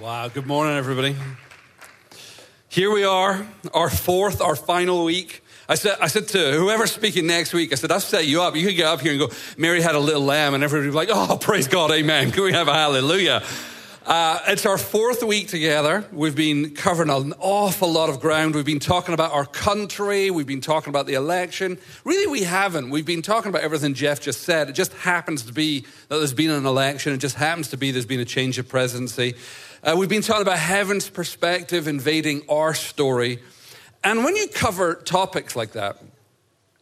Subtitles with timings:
[0.00, 1.14] Wow, good morning, everybody.
[2.70, 5.44] Here we are, our fourth, our final week.
[5.68, 8.56] I said, I said to whoever's speaking next week, I said, I'll set you up.
[8.56, 9.28] You can get up here and go,
[9.58, 12.30] Mary had a little lamb, and everybody like, oh, praise God, amen.
[12.32, 13.42] Can we have a hallelujah?
[14.06, 16.06] Uh, it's our fourth week together.
[16.10, 18.54] We've been covering an awful lot of ground.
[18.54, 20.30] We've been talking about our country.
[20.30, 21.76] We've been talking about the election.
[22.04, 22.88] Really, we haven't.
[22.88, 24.70] We've been talking about everything Jeff just said.
[24.70, 27.12] It just happens to be that there's been an election.
[27.12, 29.34] It just happens to be there's been a change of presidency.
[29.82, 33.38] Uh, we've been talking about heaven's perspective invading our story.
[34.04, 35.96] And when you cover topics like that,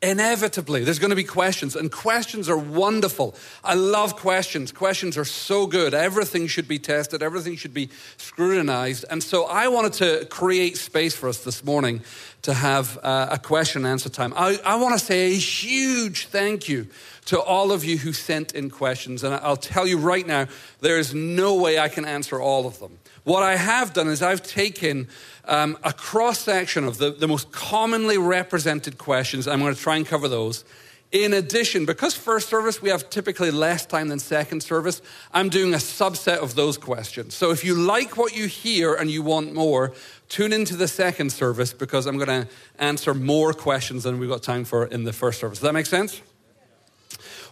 [0.00, 3.34] Inevitably, there's going to be questions, and questions are wonderful.
[3.64, 4.70] I love questions.
[4.70, 5.92] Questions are so good.
[5.92, 9.04] Everything should be tested, everything should be scrutinized.
[9.10, 12.02] And so I wanted to create space for us this morning
[12.48, 14.32] to have uh, a question and answer time.
[14.34, 16.86] I, I want to say a huge thank you
[17.26, 19.22] to all of you who sent in questions.
[19.22, 20.46] And I'll tell you right now,
[20.80, 23.00] there is no way I can answer all of them.
[23.24, 25.08] What I have done is I've taken
[25.44, 29.46] um, a cross section of the, the most commonly represented questions.
[29.46, 30.64] I'm going to try and cover those.
[31.10, 35.00] In addition, because first service we have typically less time than second service,
[35.32, 37.34] I'm doing a subset of those questions.
[37.34, 39.94] So if you like what you hear and you want more,
[40.28, 42.48] tune into the second service because I'm going to
[42.78, 45.58] answer more questions than we've got time for in the first service.
[45.58, 46.20] Does that make sense?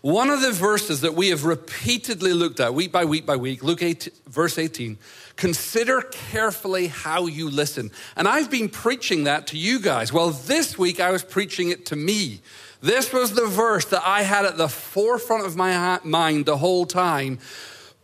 [0.03, 3.65] One of the verses that we have repeatedly looked at week by week by week,
[3.65, 4.99] Luke 8, verse 18,
[5.37, 7.91] Consider carefully how you listen.
[8.15, 10.13] And I've been preaching that to you guys.
[10.13, 12.41] Well, this week I was preaching it to me.
[12.81, 16.87] This was the verse that I had at the forefront of my mind the whole
[16.87, 17.39] time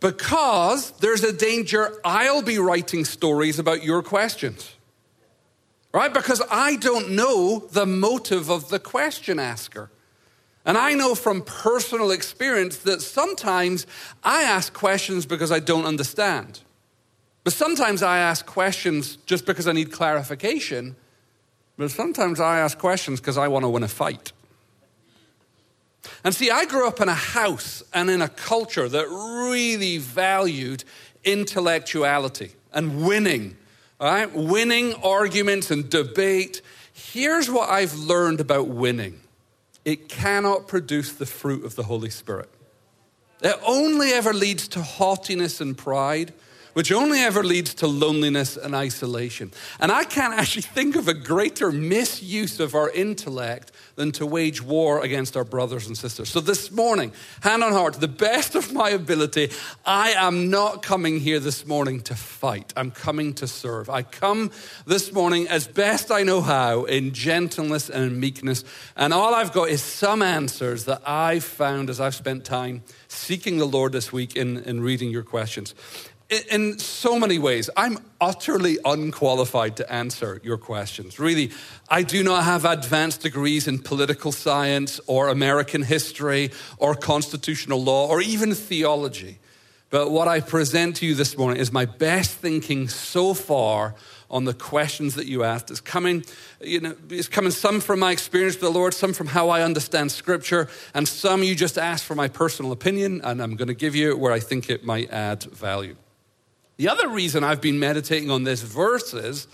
[0.03, 4.75] because there's a danger I'll be writing stories about your questions.
[5.93, 6.13] Right?
[6.13, 9.89] Because I don't know the motive of the question asker.
[10.65, 13.87] And I know from personal experience that sometimes
[14.25, 16.59] I ask questions because I don't understand.
[17.45, 20.97] But sometimes I ask questions just because I need clarification.
[21.77, 24.33] But sometimes I ask questions because I want to win a fight.
[26.23, 30.83] And see, I grew up in a house and in a culture that really valued
[31.23, 33.57] intellectuality and winning,
[33.99, 34.33] all right?
[34.33, 36.61] Winning arguments and debate.
[36.93, 39.19] Here's what I've learned about winning
[39.83, 42.49] it cannot produce the fruit of the Holy Spirit.
[43.41, 46.33] It only ever leads to haughtiness and pride
[46.73, 49.51] which only ever leads to loneliness and isolation.
[49.79, 54.61] And I can't actually think of a greater misuse of our intellect than to wage
[54.61, 56.29] war against our brothers and sisters.
[56.29, 59.51] So this morning, hand on heart, the best of my ability,
[59.85, 62.73] I am not coming here this morning to fight.
[62.75, 63.89] I'm coming to serve.
[63.89, 64.51] I come
[64.85, 68.63] this morning as best I know how in gentleness and meekness.
[68.95, 73.59] And all I've got is some answers that I've found as I've spent time seeking
[73.59, 75.75] the Lord this week in, in reading your questions
[76.29, 81.19] in so many ways, I'm utterly unqualified to answer your questions.
[81.19, 81.51] Really,
[81.89, 88.07] I do not have advanced degrees in political science or American history or constitutional law
[88.07, 89.39] or even theology.
[89.89, 93.93] But what I present to you this morning is my best thinking so far
[94.27, 95.69] on the questions that you asked.
[95.69, 96.25] It's coming,
[96.59, 99.61] you know, it's coming some from my experience with the Lord, some from how I
[99.61, 103.75] understand Scripture, and some you just asked for my personal opinion, and I'm going to
[103.75, 105.95] give you where I think it might add value.
[106.77, 109.47] The other reason I've been meditating on this verse is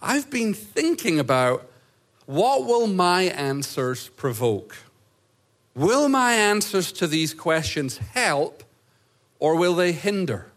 [0.00, 1.68] I've been thinking about
[2.26, 4.76] what will my answers provoke?
[5.74, 8.64] Will my answers to these questions help
[9.38, 10.50] or will they hinder?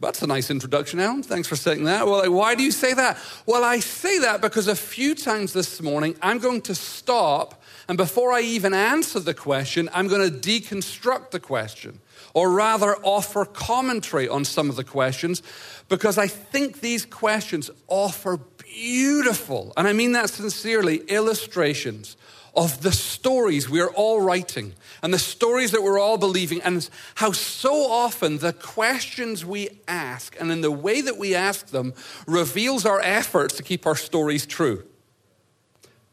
[0.00, 1.24] That's a nice introduction, Alyn.
[1.24, 2.06] Thanks for saying that.
[2.06, 3.18] Well, why do you say that?
[3.46, 7.96] Well, I say that because a few times this morning I'm going to stop, and
[7.96, 12.00] before I even answer the question, I'm going to deconstruct the question
[12.32, 15.42] or rather offer commentary on some of the questions,
[15.88, 22.16] because I think these questions offer beautiful, and I mean that sincerely, illustrations
[22.56, 27.32] of the stories we're all writing and the stories that we're all believing, and how
[27.32, 31.92] so often the questions we ask and in the way that we ask them
[32.26, 34.84] reveals our efforts to keep our stories true.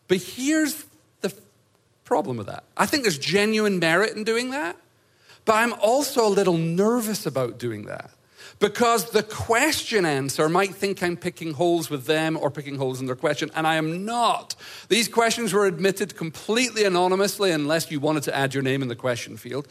[0.07, 0.85] But here's
[2.11, 4.75] problem with that I think there's genuine merit in doing that.
[5.45, 8.11] But I'm also a little nervous about doing that
[8.59, 13.05] because the question answer might think I'm picking holes with them or picking holes in
[13.05, 14.55] their question, and I am not.
[14.89, 18.95] These questions were admitted completely anonymously unless you wanted to add your name in the
[19.07, 19.65] question field.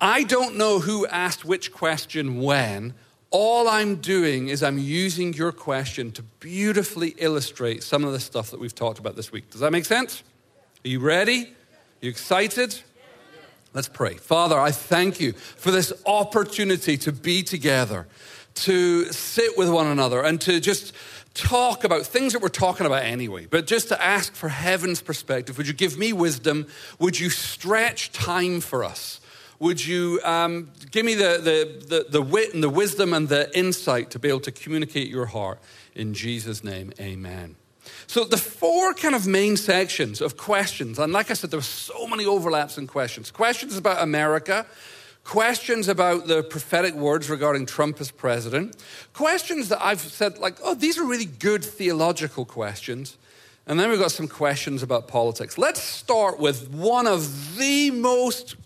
[0.00, 2.94] I don't know who asked which question when.
[3.30, 8.52] All I'm doing is I'm using your question to beautifully illustrate some of the stuff
[8.52, 9.50] that we've talked about this week.
[9.50, 10.22] Does that make sense?
[10.84, 11.54] Are you ready?
[12.02, 12.80] You excited?
[13.72, 14.16] Let's pray.
[14.16, 18.08] Father, I thank you for this opportunity to be together,
[18.54, 20.92] to sit with one another and to just
[21.34, 25.56] talk about things that we're talking about anyway, but just to ask for heaven's perspective.
[25.56, 26.66] Would you give me wisdom?
[26.98, 29.20] Would you stretch time for us?
[29.60, 33.56] Would you um, give me the, the, the, the wit and the wisdom and the
[33.56, 35.60] insight to be able to communicate your heart?
[35.94, 37.54] In Jesus' name, amen.
[38.06, 41.62] So, the four kind of main sections of questions, and like I said, there were
[41.62, 43.30] so many overlaps in questions.
[43.30, 44.66] Questions about America,
[45.24, 48.76] questions about the prophetic words regarding Trump as president,
[49.12, 53.16] questions that I've said, like, oh, these are really good theological questions.
[53.66, 55.56] And then we've got some questions about politics.
[55.56, 58.56] Let's start with one of the most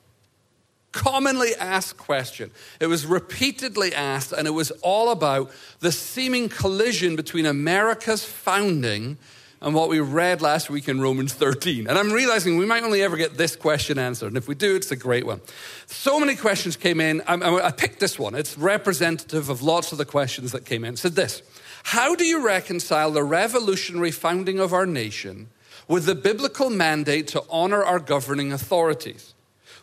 [0.97, 2.51] commonly asked question.
[2.81, 9.19] It was repeatedly asked, and it was all about the seeming collision between America's founding
[9.61, 11.87] and what we read last week in Romans 13.
[11.87, 14.29] And I'm realizing we might only ever get this question answered.
[14.29, 15.43] And if we do, it's a great one.
[15.87, 17.23] So many questions came in.
[17.27, 18.35] I, picked this one.
[18.35, 20.95] It's representative of lots of the questions that came in.
[20.95, 21.43] It said this
[21.85, 25.49] How do you reconcile the revolutionary founding of our nation
[25.89, 29.35] with the biblical mandate to honor our governing authorities?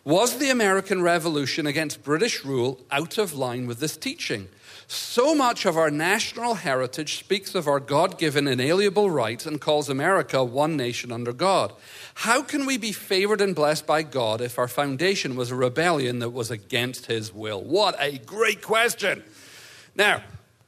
[0.04, 4.48] Was the American Revolution against British rule out of line with this teaching?
[4.86, 9.88] So much of our national heritage speaks of our God given inalienable rights and calls
[9.88, 11.72] America one nation under God.
[12.16, 16.18] How can we be favored and blessed by God if our foundation was a rebellion
[16.18, 17.62] that was against his will?
[17.62, 19.24] What a great question.
[19.94, 20.22] Now,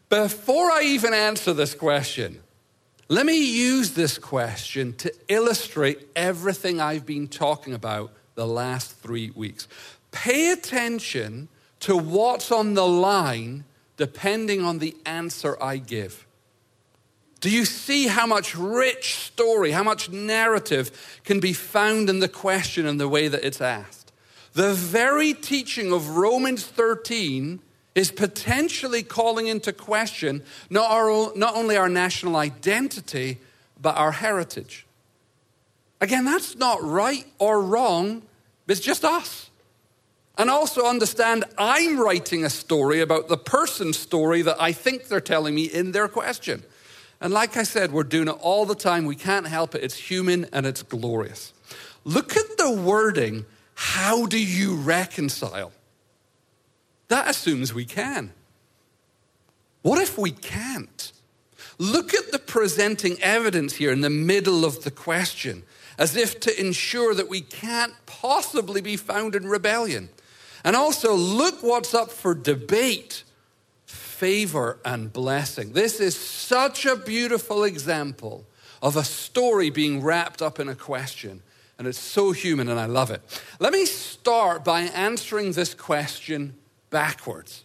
[0.09, 2.41] before I even answer this question,
[3.09, 9.31] let me use this question to illustrate everything I've been talking about the last three
[9.31, 9.67] weeks.
[10.13, 11.49] Pay attention
[11.81, 13.65] to what's on the line
[13.97, 16.27] depending on the answer I give.
[17.41, 22.29] Do you see how much rich story, how much narrative can be found in the
[22.29, 24.13] question and the way that it's asked?
[24.55, 27.61] The very teaching of Romans 13
[27.95, 33.39] is potentially calling into question not, our, not only our national identity,
[33.81, 34.86] but our heritage.
[36.01, 38.23] Again, that's not right or wrong,
[38.69, 39.51] it's just us.
[40.39, 45.21] And also understand I'm writing a story about the person's story that I think they're
[45.21, 46.63] telling me in their question.
[47.21, 49.07] And like I said, we're doing it all the time.
[49.07, 49.83] We can't help it.
[49.83, 51.55] It's human and it's glorious.
[52.05, 53.47] Look at the wording
[53.77, 55.71] how do you reconcile?
[57.09, 58.33] That assumes we can.
[59.83, 61.13] What if we can't?
[61.79, 65.63] Look at the presenting evidence here in the middle of the question,
[65.99, 70.09] as if to ensure that we can't possibly be found in rebellion.
[70.65, 73.23] And also, look what's up for debate
[73.87, 75.73] favor and blessing.
[75.73, 78.47] This is such a beautiful example
[78.83, 81.43] of a story being wrapped up in a question.
[81.79, 83.21] And it's so human, and I love it.
[83.61, 86.55] Let me start by answering this question
[86.89, 87.65] backwards.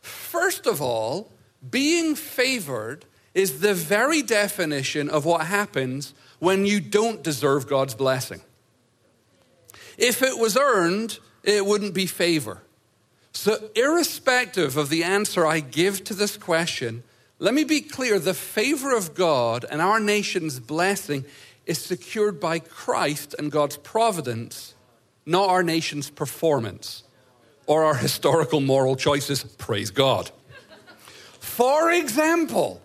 [0.00, 1.30] First of all,
[1.70, 8.40] being favored is the very definition of what happens when you don't deserve God's blessing.
[9.96, 12.62] If it was earned, it wouldn't be favor.
[13.32, 17.04] So, irrespective of the answer I give to this question,
[17.38, 21.24] let me be clear the favor of God and our nation's blessing
[21.64, 24.74] is secured by Christ and God's providence,
[25.24, 27.04] not our nation's performance
[27.66, 29.44] or our historical moral choices.
[29.44, 30.30] Praise God.
[31.38, 32.82] For example,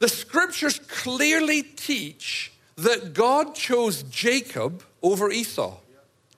[0.00, 2.49] the scriptures clearly teach
[2.82, 5.78] that God chose Jacob over Esau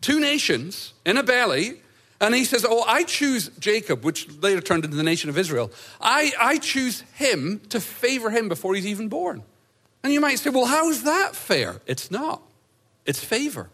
[0.02, 1.80] two nations in a belly.
[2.20, 5.72] And he says, Oh, I choose Jacob, which later turned into the nation of Israel.
[6.00, 9.42] I, I choose him to favor him before he's even born.
[10.04, 11.80] And you might say, Well, how is that fair?
[11.86, 12.42] It's not,
[13.06, 13.70] it's favor.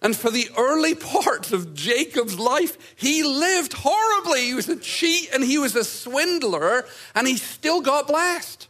[0.00, 4.46] And for the early parts of Jacob's life, he lived horribly.
[4.46, 8.68] He was a cheat and he was a swindler, and he still got blessed.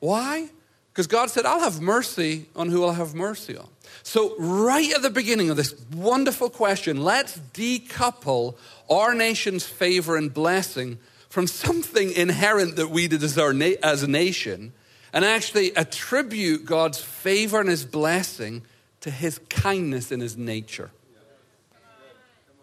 [0.00, 0.50] Why?
[0.92, 3.68] Because God said, I'll have mercy on who I'll have mercy on.
[4.02, 8.56] So, right at the beginning of this wonderful question, let's decouple
[8.90, 10.98] our nation's favor and blessing
[11.30, 14.72] from something inherent that we did as, our na- as a nation
[15.14, 18.62] and actually attribute God's favor and his blessing
[19.00, 20.90] to his kindness and his nature.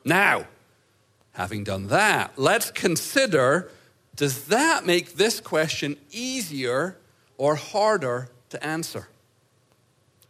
[0.06, 0.46] Now,
[1.32, 3.72] having done that, let's consider
[4.16, 6.98] does that make this question easier
[7.40, 9.08] or harder to answer?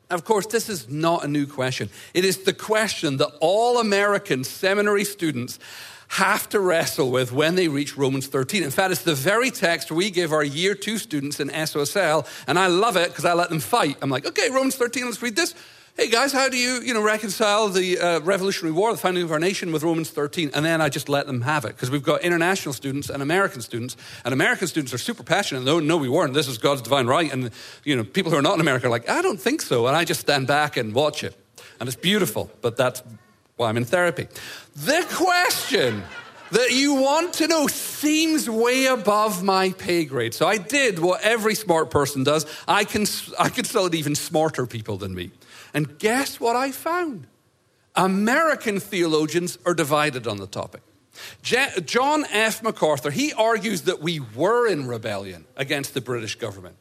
[0.10, 1.90] Of course, this is not a new question.
[2.14, 5.60] It is the question that all American seminary students
[6.08, 8.64] have to wrestle with when they reach Romans 13.
[8.64, 12.58] In fact, it's the very text we give our year two students in SOSL, and
[12.58, 13.98] I love it because I let them fight.
[14.02, 15.54] I'm like, okay, Romans 13, let's read this.
[16.00, 19.34] Hey guys, how do you, you know, reconcile the uh, Revolutionary War, the founding of
[19.34, 20.52] our nation, with Romans 13?
[20.54, 23.60] And then I just let them have it because we've got international students and American
[23.60, 25.66] students, and American students are super passionate.
[25.66, 26.34] No, no, we weren't.
[26.34, 27.30] This is God's divine right.
[27.30, 27.52] And
[27.84, 29.88] you know, people who are not in America are like, I don't think so.
[29.88, 31.36] And I just stand back and watch it,
[31.82, 32.50] and it's beautiful.
[32.62, 33.04] But that's
[33.58, 34.30] why I'm in therapy.
[34.78, 36.02] The question
[36.52, 40.34] that you want to know seems way above my pay grade.
[40.34, 42.46] So I did what every smart person does.
[42.70, 43.06] I, can,
[43.38, 45.32] I consulted even smarter people than me.
[45.74, 47.28] And guess what I found?
[47.96, 50.82] American theologians are divided on the topic.
[51.42, 52.64] John F.
[52.64, 56.78] MacArthur, he argues that we were in rebellion against the British government.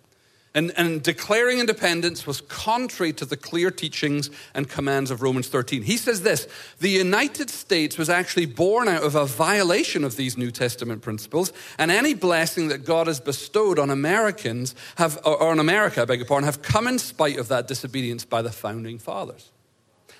[0.55, 5.83] And, and, declaring independence was contrary to the clear teachings and commands of Romans 13.
[5.83, 6.49] He says this
[6.81, 11.53] the United States was actually born out of a violation of these New Testament principles,
[11.77, 16.21] and any blessing that God has bestowed on Americans have, or on America, I beg
[16.21, 19.51] your pardon, have come in spite of that disobedience by the founding fathers.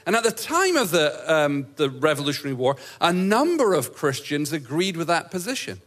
[0.09, 4.97] And at the time of the, um, the Revolutionary War, a number of Christians agreed
[4.97, 5.81] with that position.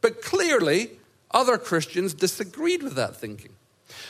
[0.00, 0.90] But clearly,
[1.30, 3.52] other Christians disagreed with that thinking.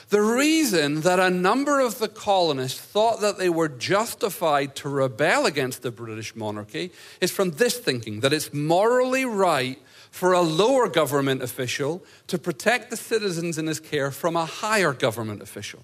[0.08, 5.46] The reason that a number of the colonists thought that they were justified to rebel
[5.46, 9.78] against the British monarchy is from this thinking that it's morally right
[10.10, 14.92] for a lower government official to protect the citizens in his care from a higher
[14.92, 15.82] government official.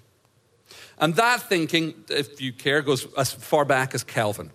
[0.99, 4.51] And that thinking, if you care, goes as far back as Calvin.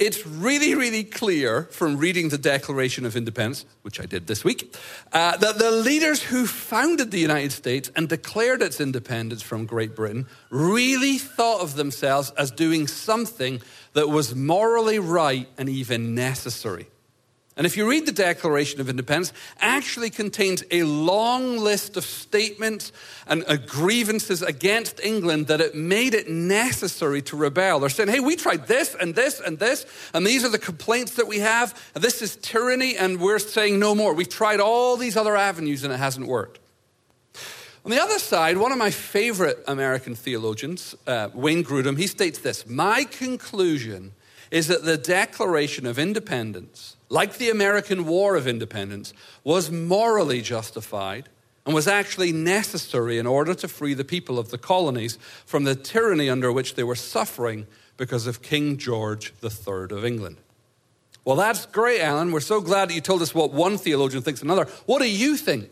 [0.00, 4.74] It's really, really clear from reading the Declaration of Independence, which I did this week,
[5.12, 9.94] uh, that the leaders who founded the United States and declared its independence from Great
[9.94, 13.60] Britain really thought of themselves as doing something
[13.92, 16.86] that was morally right and even necessary.
[17.60, 22.06] And if you read the Declaration of Independence, it actually contains a long list of
[22.06, 22.90] statements
[23.26, 27.78] and uh, grievances against England that it made it necessary to rebel.
[27.78, 31.16] They're saying, hey, we tried this and this and this, and these are the complaints
[31.16, 31.78] that we have.
[31.92, 34.14] This is tyranny, and we're saying no more.
[34.14, 36.60] We've tried all these other avenues, and it hasn't worked.
[37.84, 42.38] On the other side, one of my favorite American theologians, uh, Wayne Grudem, he states
[42.38, 44.12] this My conclusion
[44.50, 49.12] is that the Declaration of Independence like the American War of Independence,
[49.44, 51.28] was morally justified
[51.66, 55.74] and was actually necessary in order to free the people of the colonies from the
[55.74, 57.66] tyranny under which they were suffering
[57.98, 60.38] because of King George III of England.
[61.24, 62.32] Well, that's great, Alyn.
[62.32, 64.64] We're so glad that you told us what one theologian thinks another.
[64.86, 65.70] What do you think?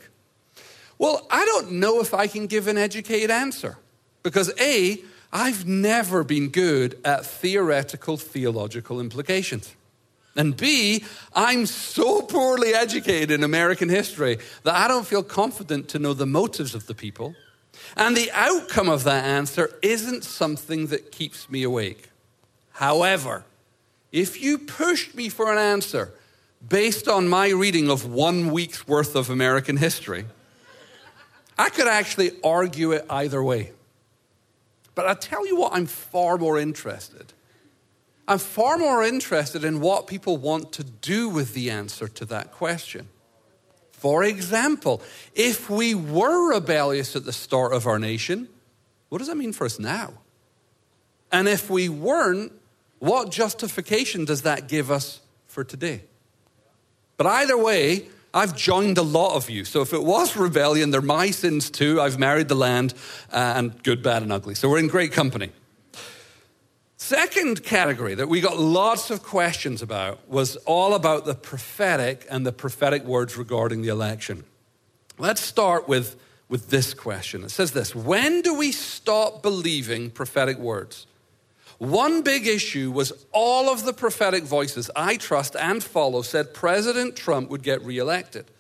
[0.99, 3.78] Well, I don't know if I can give an educated answer
[4.23, 5.02] because A,
[5.33, 9.75] I've never been good at theoretical theological implications.
[10.38, 11.04] And B,
[11.35, 16.26] I'm so poorly educated in American history that I don't feel confident to know the
[16.26, 17.35] motives of the people.
[17.97, 22.11] And the outcome of that answer isn't something that keeps me awake.
[22.71, 23.45] However,
[24.12, 26.12] if you pushed me for an answer
[26.66, 30.25] based on my reading of one week's worth of American history,
[31.59, 33.73] I could actually argue it either way.
[34.95, 37.33] But I tell you what, I'm far more interested
[38.28, 42.52] I'm far more interested in what people want to do with the answer to that
[42.52, 43.08] question.
[43.92, 45.00] For example,
[45.35, 48.49] if we were rebellious at the start of our nation,
[49.08, 50.12] what does that mean for us now?
[51.32, 52.52] And if we weren't,
[52.99, 56.02] what justification does that give us for today?
[57.16, 59.64] But either way, I've joined a lot of you.
[59.64, 61.99] So if it was rebellion, they're my sins too.
[61.99, 62.92] I've married the land
[63.32, 64.54] uh, and good, bad, and ugly.
[64.54, 65.50] So we're in great company.
[67.09, 72.45] Second category that we got lots of questions about was all about the prophetic and
[72.45, 74.45] the prophetic words regarding the election.
[75.17, 76.17] Let's start with,
[76.50, 77.45] with this question.
[77.45, 81.07] It says this When do we stop believing prophetic words?
[81.79, 87.17] One big issue was all of the prophetic voices I trust and follow said President
[87.17, 88.50] Trump would get reelected.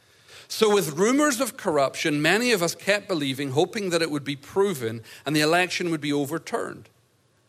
[0.48, 4.36] So, with rumors of corruption, many of us kept believing, hoping that it would be
[4.36, 6.88] proven and the election would be overturned.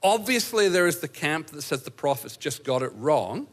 [0.02, 3.48] Obviously, there is the camp that says the prophets just got it wrong.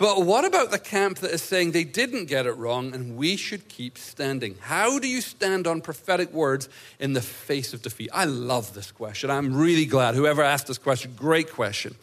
[0.00, 3.36] But what about the camp that is saying they didn't get it wrong and we
[3.36, 4.56] should keep standing?
[4.58, 8.08] How do you stand on prophetic words in the face of defeat?
[8.10, 9.30] I love this question.
[9.30, 11.96] I'm really glad whoever asked this question, great question.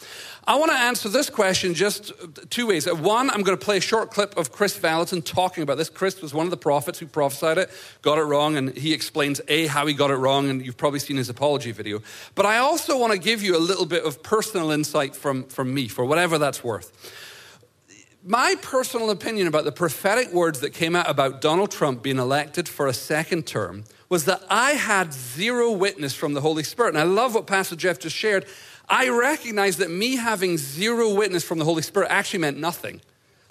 [0.45, 2.13] I want to answer this question just
[2.51, 2.85] two ways.
[2.85, 5.89] One, I'm going to play a short clip of Kris Vallotton talking about this.
[5.89, 7.71] Chris was one of the prophets who prophesied it,
[8.03, 10.99] got it wrong, and he explains A, how he got it wrong, and you've probably
[10.99, 12.03] seen his apology video.
[12.35, 15.73] But I also want to give you a little bit of personal insight from, from
[15.73, 17.25] me, for whatever that's worth
[18.24, 22.67] my personal opinion about the prophetic words that came out about Donald Trump being elected
[22.67, 26.89] for a second term was that I had zero witness from the Holy Spirit.
[26.89, 28.45] And I love what Pastor Jeff just shared.
[28.89, 33.01] I recognized that me having zero witness from the Holy Spirit actually meant nothing.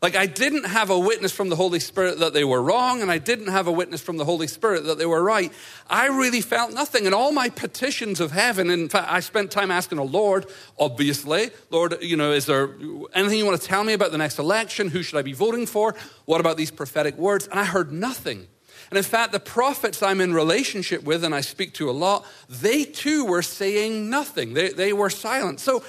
[0.02, 3.10] Like, I didn't have a witness from the Holy Spirit that they were wrong, and
[3.10, 5.50] I didn't have a witness from the Holy Spirit that they were right.
[5.88, 7.06] I really felt nothing.
[7.06, 10.46] And all my petitions of heaven, in fact, I spent time asking the Lord,
[10.78, 12.74] obviously, Lord, you know, is there
[13.14, 14.88] anything you want to tell me about the next election?
[14.88, 15.94] Who should I be voting for?
[16.26, 17.48] What about these prophetic words?
[17.48, 18.48] And I heard nothing.
[18.90, 22.26] And in fact, the prophets I'm in relationship with and I speak to a lot,
[22.48, 24.52] they too were saying nothing.
[24.52, 25.58] They, they were silent.
[25.60, 25.82] So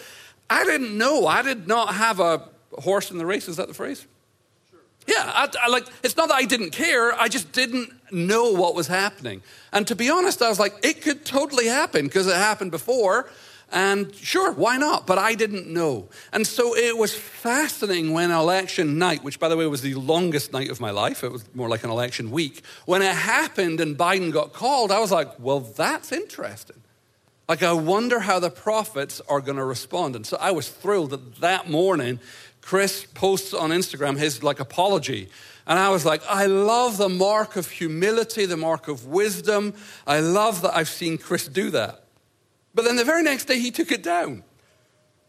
[0.50, 1.28] I didn't know.
[1.28, 2.50] I did not have a
[2.82, 3.48] horse in the race.
[3.48, 4.06] Is that the phrase?
[4.70, 4.80] Sure.
[5.08, 7.14] Yeah, I, I, like it's not that I didn't care.
[7.14, 9.42] I just didn't know what was happening.
[9.72, 13.30] And to be honest, I was like, it could totally happen because it happened before.
[13.70, 15.06] And sure, why not?
[15.06, 16.08] But I didn't know.
[16.32, 20.54] And so it was fascinating when election night, which by the way was the longest
[20.54, 23.98] night of my life, it was more like an election week, when it happened and
[23.98, 26.78] Biden got called, I was like, well, that's interesting.
[27.50, 30.16] Like, I wonder how the prophets are going to respond.
[30.16, 32.20] And so I was thrilled that that morning,
[32.68, 35.30] Kris posts on Instagram his like apology.
[35.68, 39.74] And I was like, I love the mark of humility, the mark of wisdom.
[40.06, 42.04] I love that I've seen Kris do that.
[42.76, 44.44] But then the very next day, he took it down.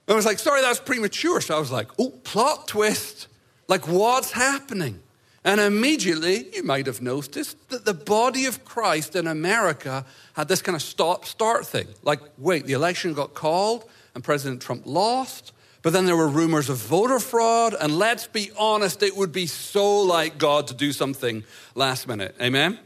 [0.08, 1.40] I was like, sorry, that was premature.
[1.40, 3.28] So I was like, oh, plot twist.
[3.68, 5.00] Like, what's happening?
[5.44, 10.60] And immediately, you might have noticed that the body of Christ in America had this
[10.60, 11.86] kind of stop start thing.
[12.02, 15.52] Like, wait, the election got called and President Trump lost,
[15.88, 17.74] but then there were rumors of voter fraud.
[17.80, 22.36] And let's be honest, it would be so like God to do something last minute.
[22.42, 22.78] Amen?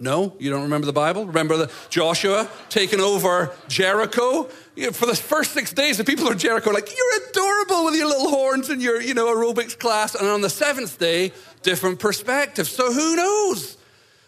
[0.00, 1.26] No, you don't remember the Bible?
[1.26, 4.48] Remember the Joshua taking over Jericho?
[4.74, 7.84] You know, for the first six days, the people of Jericho are like, You're adorable
[7.84, 10.14] with your little horns and your you know, aerobics class.
[10.14, 12.68] And on the seventh day, different perspective.
[12.68, 13.76] So who knows?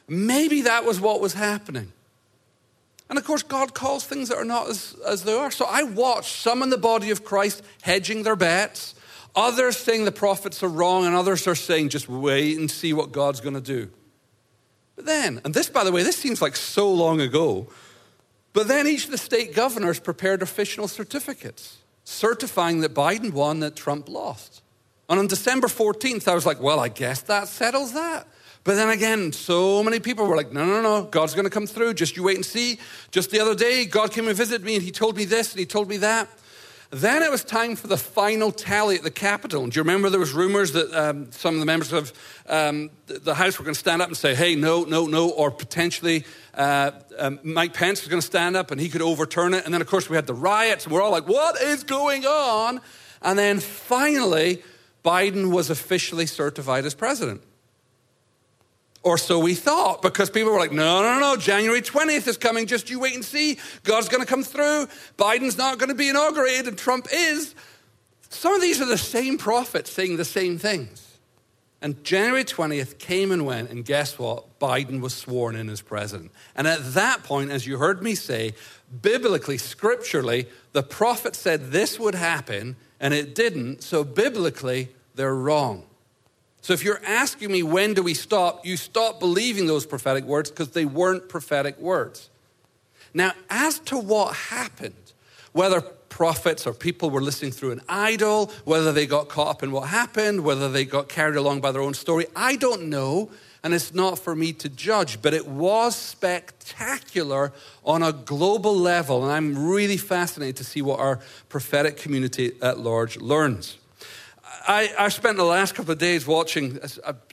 [0.07, 1.95] Maybe that was what was happening.
[3.15, 5.53] And of course, God calls things that are not as, as they are.
[5.53, 8.97] So I watched some in the body of Christ hedging their bets,
[9.37, 13.13] others saying the prophets are wrong, and others are saying, just wait and see what
[13.13, 13.89] God's going to do.
[14.97, 17.69] But then, and this, by the way, this seems like so long ago,
[18.53, 23.77] but then each of the state governors prepared official certificates certifying that Biden won, that
[23.77, 24.61] Trump lost.
[25.09, 28.27] And on December 14th, I was like, well, I guess that settles that.
[28.65, 31.67] But then again, so many people were like, no, no, no, God's going to come
[31.67, 31.95] through.
[31.95, 32.79] Just you wait and see.
[33.11, 35.61] Just the other day, God came and visited me and he told me this and
[35.61, 36.29] he told me that.
[36.91, 39.65] Then it was time for the final tally at the Capitol.
[39.65, 42.13] And do you remember there was rumors that um, some of the members of
[42.49, 45.51] um, the House were going to stand up and say, hey, no, no, no, or
[45.51, 46.25] potentially
[46.55, 49.65] uh, um, Mike Pence was going to stand up and he could overturn it.
[49.65, 52.27] And then, of course, we had the riots, and we're all like, what is going
[52.27, 52.81] on?
[53.23, 54.63] And then finally,
[55.05, 57.43] Biden was officially certified as president.
[59.05, 62.67] Or so we thought, because people were like, no, no, no, January 20th is coming,
[62.67, 63.59] just you wait and see.
[63.83, 64.89] God's going to come through.
[65.19, 67.55] Biden's not going to be inaugurated, and Trump is.
[68.31, 71.19] Some of these are the same prophets saying the same things.
[71.83, 74.59] And January 20th came and went, and guess what?
[74.59, 76.33] Biden was sworn in as president.
[76.57, 78.55] And at that point, as you heard me say,
[79.03, 83.83] biblically, scripturally, the prophet said this would happen, and it didn't.
[83.83, 85.85] So biblically, they're wrong.
[86.65, 90.49] So if you're asking me when do we stop, you stop believing those prophetic words
[90.49, 92.31] because they weren't prophetic words.
[93.13, 95.13] Now, as to what happened,
[95.53, 99.73] whether prophets or people were listening through an idol, whether they got caught up in
[99.73, 103.29] what happened, whether they got carried along by their own story, I don't know,
[103.63, 107.53] and it's not for me to judge, but it was spectacular
[107.85, 112.79] on a global level, and I'm really fascinated to see what our prophetic community at
[112.79, 113.77] large learns.
[114.67, 116.79] I, I spent the last couple of days watching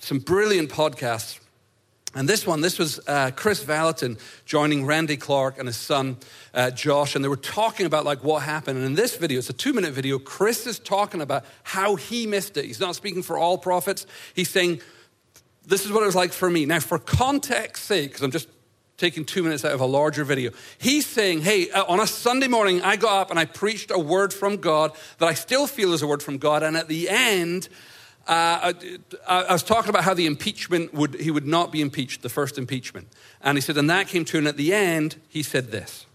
[0.02, 1.40] some brilliant podcasts.
[2.14, 6.18] And this one, this was uh, Kris Vallotton joining Randy Clark and his son
[6.54, 8.80] uh, Josh, and they were talking about like what happened.
[8.80, 10.20] And in this video, it's a two-minute video.
[10.20, 12.66] Kris is talking about how he missed it.
[12.66, 14.06] He's not speaking for all prophets.
[14.34, 14.82] He's saying,
[15.66, 18.50] "This is what it was like for me." Now, for context sake, because I'm just
[19.02, 20.52] taking two minutes out of a larger video.
[20.78, 24.00] He's saying, Hey, uh, on a Sunday morning, I got up and I preached a
[24.00, 26.64] word from God that I still feel is a word from God.
[26.64, 27.68] And at the end,
[28.28, 28.72] uh,
[29.28, 32.30] I, I, was talking about how the impeachment would, he would not be impeached, the
[32.30, 33.08] first impeachment.
[33.42, 36.06] And he said, and that came to, and at the end, he said this.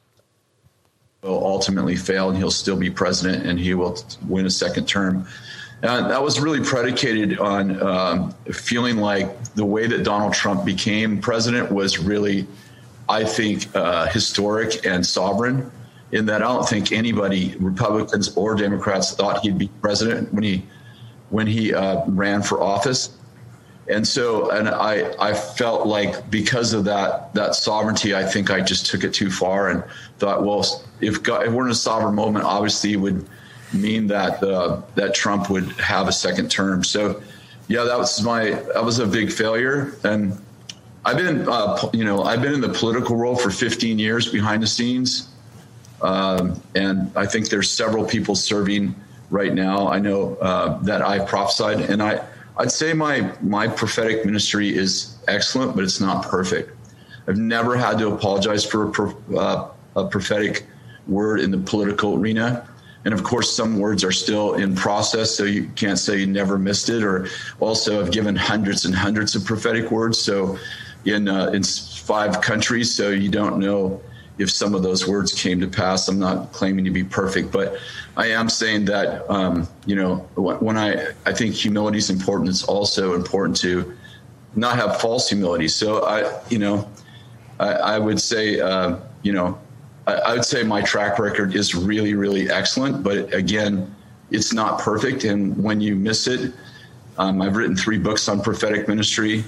[1.23, 5.27] Will ultimately fail and he'll still be president and he will win a second term.
[5.83, 11.21] And that was really predicated on um, feeling like the way that Donald Trump became
[11.21, 12.47] president was really
[13.09, 15.71] I think, uh, historic and sovereign
[16.13, 20.65] in that I don't think anybody, Republicans or Democrats, thought he'd be president when he
[21.31, 23.11] when he uh, ran for office.
[23.89, 28.61] and so and I I felt like because of that that sovereignty, I think I
[28.61, 29.83] just took it too far and
[30.19, 33.29] thought, well, if God, if we're in a sovereign moment, obviously it would
[33.73, 36.85] mean that uh, that Trump would have a second term.
[36.85, 37.21] So
[37.69, 40.39] yeah, that was my that was a big failure and.
[41.07, 44.61] I've been, uh, you know, I've been in the political world for 15 years behind
[44.61, 45.29] the scenes,
[46.03, 48.93] um, and I think there's several people serving
[49.31, 49.87] right now.
[49.87, 52.27] I know uh, that I prophesied, and I,
[52.59, 56.77] I'd say my my prophetic ministry is excellent, but it's not perfect.
[57.29, 60.67] I've never had to apologize for a, uh, a prophetic
[61.07, 62.69] word in the political arena.
[63.05, 66.59] And of course, some words are still in process, so you can't say you never
[66.59, 67.05] missed it.
[67.05, 67.29] Or
[67.61, 70.59] also, I've given hundreds and hundreds of prophetic words, so
[71.07, 74.01] in uh, in five countries, so you don't know
[74.39, 76.09] if some of those words came to pass.
[76.09, 77.79] I'm not claiming to be perfect, but
[78.17, 82.51] I am saying that um, you know when I I think humility is important.
[82.51, 83.97] It's also important to
[84.57, 85.69] not have false humility.
[85.69, 86.89] So I you know
[87.61, 89.59] I, I would say uh, you know
[90.07, 93.95] I, I would say my track record is really really excellent, but again
[94.33, 96.53] it's not perfect, and when you miss it.
[97.19, 99.43] Um, I've written three books on prophetic ministry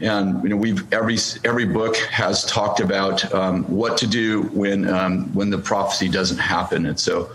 [0.00, 4.88] and you know we've every every book has talked about um, what to do when
[4.88, 6.86] um, when the prophecy doesn't happen.
[6.86, 7.30] And so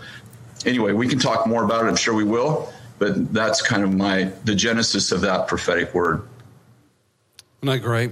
[0.64, 1.88] anyway we can talk more about it.
[1.88, 2.72] I'm sure we will.
[2.98, 6.22] But that's kind of my the genesis of that prophetic word.
[7.62, 8.10] Not great?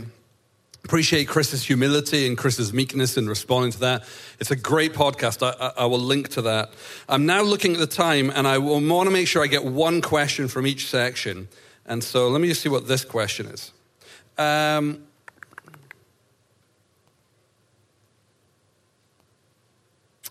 [0.85, 4.05] Appreciate Kris's humility and Kris's meekness in responding to that.
[4.41, 5.47] It's a great podcast.
[5.47, 6.73] I, I, will link to that.
[7.09, 10.01] I'm now looking at the time and i want to make sure i get one
[10.01, 11.49] question from each section.
[11.85, 13.73] And so let me just see what this question is
[14.41, 15.03] um,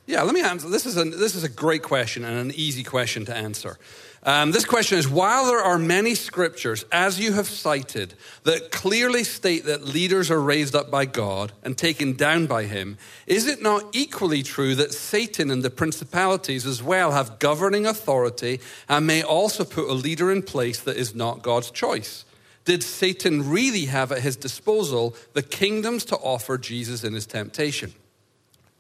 [0.08, 0.68] yeah, let me answer.
[0.68, 3.78] This is, a, this is a great question and an easy question to answer.
[4.24, 9.24] Um, this question is While there are many scriptures, as you have cited, that clearly
[9.24, 13.62] state that leaders are raised up by God and taken down by Him, is it
[13.62, 19.22] not equally true that Satan and the principalities as well have governing authority and may
[19.22, 22.26] also put a leader in place that is not God's choice?
[22.66, 27.94] Did Satan really have at his disposal the kingdoms to offer Jesus in his temptation?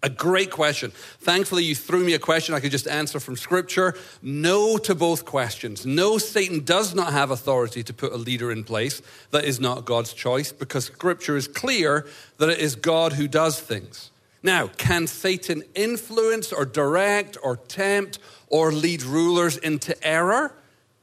[0.01, 0.91] A great question.
[1.19, 3.95] Thankfully, you threw me a question I could just answer from Scripture.
[4.21, 5.85] No to both questions.
[5.85, 9.83] No, Satan does not have authority to put a leader in place that is not
[9.83, 14.11] God's choice because Scripture is clear that it is God who does things.
[14.41, 20.53] Now, can Satan influence or direct or tempt or lead rulers into error?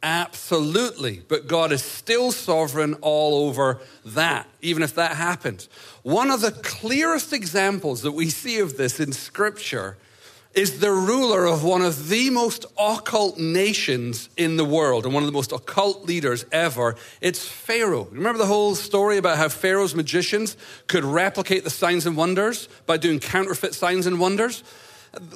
[0.02, 1.22] Absolutely.
[1.26, 5.68] But God is still sovereign all over that, even if that happens.
[6.02, 9.96] One of the clearest examples that we see of this in Scripture
[10.56, 15.22] is the ruler of one of the most occult nations in the world and one
[15.22, 16.96] of the most occult leaders ever.
[17.20, 18.08] It's Pharaoh.
[18.10, 20.56] Remember the whole story about how Pharaoh's magicians
[20.86, 24.62] could replicate the signs and wonders by doing counterfeit signs and wonders?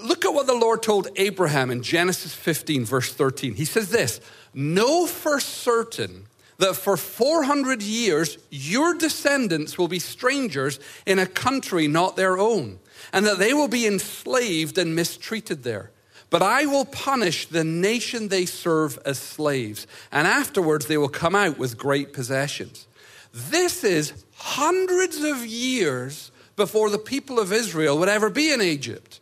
[0.02, 3.54] Look at what the Lord told Abraham in Genesis 15, verse 13.
[3.54, 4.20] He says this
[4.52, 6.26] Know for certain
[6.58, 12.78] that for 400 years your descendants will be strangers in a country not their own,
[13.12, 15.90] and that they will be enslaved and mistreated there.
[16.28, 21.34] But I will punish the nation they serve as slaves, and afterwards they will come
[21.34, 22.86] out with great possessions.
[23.32, 29.19] This is hundreds of years before the people of Israel would ever be in Egypt.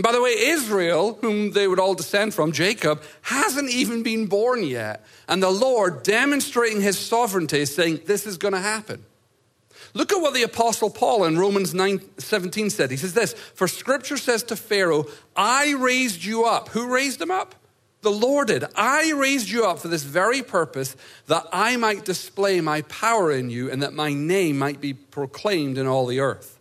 [0.00, 4.28] And by the way, Israel, whom they would all descend from, Jacob, hasn't even been
[4.28, 5.04] born yet.
[5.28, 9.04] And the Lord, demonstrating his sovereignty, is saying, This is going to happen.
[9.92, 12.90] Look at what the Apostle Paul in Romans 9 17 said.
[12.90, 15.04] He says this For scripture says to Pharaoh,
[15.36, 16.70] I raised you up.
[16.70, 17.54] Who raised him up?
[18.00, 18.64] The Lord did.
[18.74, 23.50] I raised you up for this very purpose, that I might display my power in
[23.50, 26.58] you and that my name might be proclaimed in all the earth.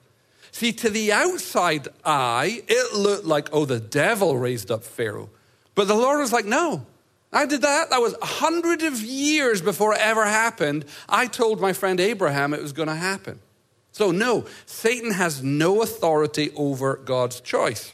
[0.59, 5.29] See, to the outside eye, it looked like, oh, the devil raised up Pharaoh.
[5.73, 6.85] But the Lord was like, no,
[7.31, 7.91] I did that.
[7.91, 10.83] That was a hundred of years before it ever happened.
[11.07, 13.39] I told my friend Abraham it was going to happen.
[13.93, 17.93] So, no, Satan has no authority over God's choice.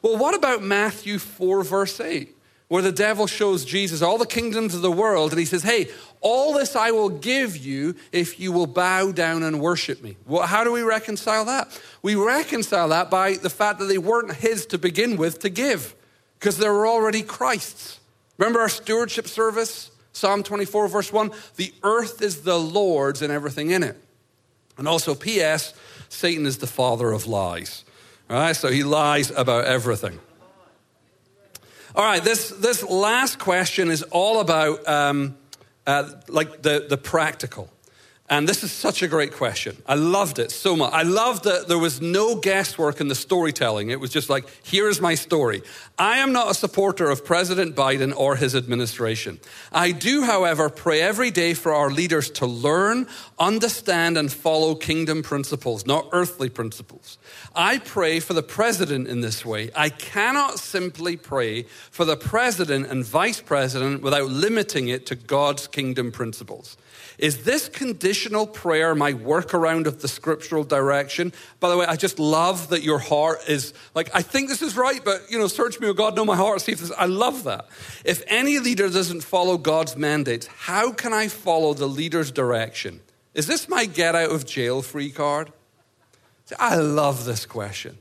[0.00, 2.32] Well, what about Matthew 4, verse 8?
[2.68, 5.88] where the devil shows Jesus all the kingdoms of the world and he says, Hey,
[6.24, 10.16] all this I will give you if you will bow down and worship me.
[10.26, 11.78] Well, how do we reconcile that?
[12.02, 15.94] We reconcile that by the fact that they weren't his to begin with to give,
[16.40, 18.00] because they were already Christ's.
[18.38, 19.90] Remember our stewardship service?
[20.12, 23.96] Psalm 24, verse 1 The earth is the Lord's and everything in it.
[24.78, 25.74] And also, P.S.,
[26.08, 27.84] Satan is the father of lies.
[28.30, 30.18] All right, so he lies about everything.
[31.94, 35.36] All right, this, this last question is all about um,
[35.86, 37.70] uh, like the, the practical.
[38.30, 39.76] And this is such a great question.
[39.86, 40.94] I loved it so much.
[40.94, 43.90] I loved that there was no guesswork in the storytelling.
[43.90, 45.62] It was just like, here is my story.
[45.98, 49.40] I am not a supporter of President Biden or his administration.
[49.72, 53.08] I do, however, pray every day for our leaders to learn,
[53.38, 57.18] understand, and follow kingdom principles, not earthly principles.
[57.54, 59.70] I pray for the president in this way.
[59.76, 65.66] I cannot simply pray for the president and vice president without limiting it to God's
[65.66, 66.78] kingdom principles.
[67.18, 71.32] Is this conditional prayer my workaround of the scriptural direction?
[71.60, 74.76] By the way, I just love that your heart is like, I think this is
[74.76, 76.92] right, but you know, search me, oh God, know my heart, see if this.
[76.98, 77.66] I love that.
[78.04, 83.00] If any leader doesn't follow God's mandates, how can I follow the leader's direction?
[83.34, 85.52] Is this my get out of jail free card?
[86.58, 87.98] I love this question.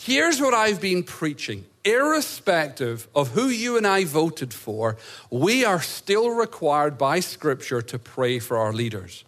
[0.00, 4.96] Here's what I've been preaching irrespective of who you and I voted for,
[5.28, 9.24] we are still required by Scripture to pray for our leaders.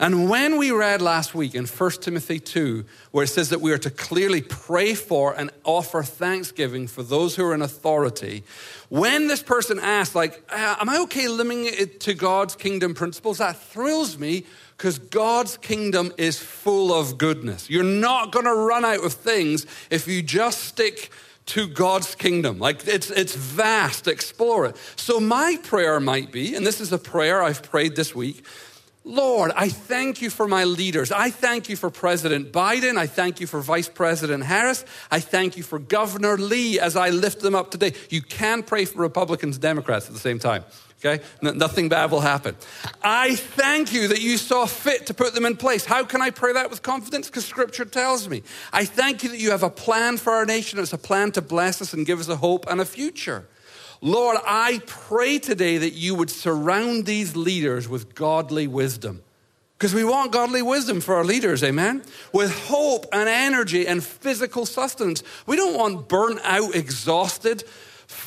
[0.00, 3.72] And when we read last week in 1 Timothy 2, where it says that we
[3.72, 8.44] are to clearly pray for and offer thanksgiving for those who are in authority,
[8.88, 13.38] when this person asked, like, uh, am I okay limiting it to God's kingdom principles?
[13.38, 14.46] That thrills me
[14.78, 17.68] because God's kingdom is full of goodness.
[17.68, 21.10] You're not going to run out of things if you just stick
[21.46, 22.60] to God's kingdom.
[22.60, 24.76] Like it's, it's vast, explore it.
[24.94, 28.44] So, my prayer might be, and this is a prayer I've prayed this week
[29.08, 31.10] Lord, I thank you for my leaders.
[31.10, 32.98] I thank you for President Biden.
[32.98, 34.84] I thank you for Vice President Harris.
[35.10, 37.94] I thank you for Governor Lee as I lift them up today.
[38.10, 40.62] You can pray for Republicans and Democrats at the same time
[41.04, 41.22] okay?
[41.40, 42.56] nothing bad will happen.
[43.02, 45.84] I thank you that you saw fit to put them in place.
[45.84, 47.28] How can I pray that with confidence?
[47.28, 48.42] Because scripture tells me.
[48.72, 50.78] I thank you that you have a plan for our nation.
[50.78, 53.46] It's a plan to bless us and give us a hope and a future.
[54.00, 59.22] Lord, I pray today that you would surround these leaders with godly wisdom.
[59.76, 62.02] Because we want godly wisdom for our leaders, amen?
[62.32, 65.22] With hope and energy and physical sustenance.
[65.46, 67.62] We don't want burnt out, exhausted,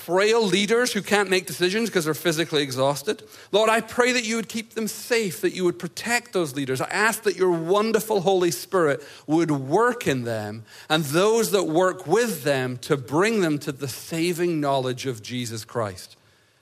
[0.06, 3.22] frail leaders who can't make decisions because they're physically exhausted.
[3.52, 6.82] Lord, I pray that you would keep them safe, that you would protect those leaders.
[6.82, 12.08] I ask that your wonderful Holy Spirit would work in them and those that work
[12.08, 16.18] with them to bring them to the saving knowledge of Jesus Christ.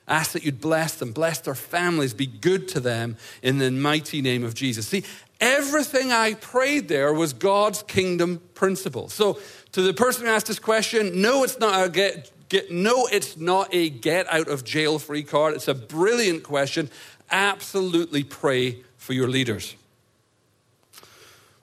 [0.06, 4.20] ask that you'd bless them, bless their families, be good to them in the mighty
[4.20, 4.86] name of Jesus.
[4.86, 5.04] See,
[5.40, 9.08] everything I prayed there was God's kingdom principle.
[9.08, 9.38] So,
[9.72, 13.36] to the person who asked this question, no, it's not a get, Get, no, it's
[13.36, 15.54] not a get out of jail free card.
[15.54, 16.90] It's a brilliant question.
[17.30, 19.76] Absolutely pray for your leaders.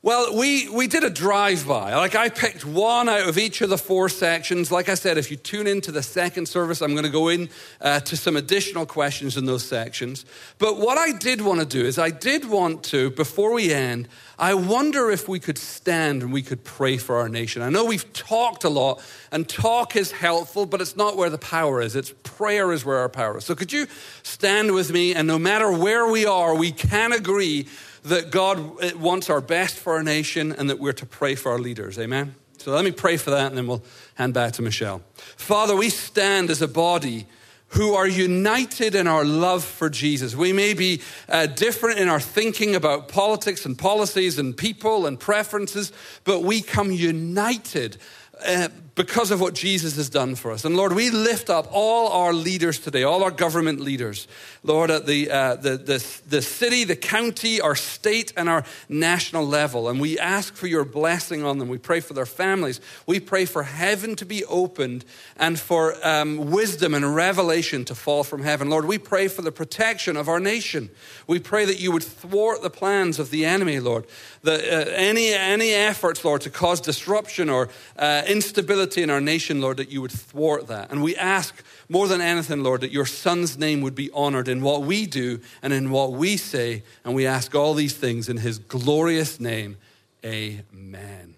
[0.08, 1.93] Well, we, we did a drive by.
[1.93, 4.72] Like, I picked one out of each of the four sections.
[4.72, 7.50] Like I said, if you tune into the second service, I'm going to go in
[7.82, 10.24] uh, to some additional questions in those sections.
[10.60, 14.08] But what I did want to do is, I did want to, before we end,
[14.39, 17.62] I wonder if we could stand and we could pray for our nation.
[17.62, 19.02] I know we've talked a lot,
[19.34, 21.98] and talk is helpful, but it's not where the power is.
[21.98, 23.43] It's prayer is where our power is.
[23.43, 23.88] So, could you
[24.24, 25.13] stand with me?
[25.13, 27.67] And no matter where we are, we can agree
[28.10, 31.60] that God wants our best for our nation and that we're to pray for our
[31.60, 31.98] leaders.
[32.00, 32.36] Amen?
[32.58, 33.84] So let me pray for that and then we'll
[34.15, 35.02] hand back to Michelle.
[35.15, 37.28] Father, we stand as a body
[37.70, 40.36] who are united in our love for Jesus.
[40.36, 45.20] We may be uh, different in our thinking about politics and policies and people and
[45.20, 45.91] preferences,
[46.24, 47.98] but we come united
[48.46, 50.65] uh, because of what Jesus has done for us.
[50.65, 54.27] And Lord, we lift up all our leaders today, all our government leaders,
[54.63, 59.45] Lord, at the, uh, the, the, the city, the county, our state, and our national
[59.45, 59.88] level.
[59.88, 61.69] And we ask for your blessing on them.
[61.69, 62.81] We pray for their families.
[63.05, 65.05] We pray for heaven to be opened
[65.36, 68.67] and for um, wisdom and revelation to fall from heaven.
[68.67, 70.89] Lord, we pray for the protection of our nation.
[71.27, 74.07] We pray that you would thwart the plans of the enemy, Lord.
[74.41, 79.60] The, uh, any, any efforts, Lord, to cause disruption or uh, instability in our nation,
[79.60, 80.91] Lord, that you would thwart that.
[80.91, 84.62] And we ask more than anything, Lord, that your Son's name would be honored in
[84.62, 86.84] what we do and in what we say.
[87.04, 89.78] And we ask all these things in his glorious name.
[90.23, 91.37] Amen.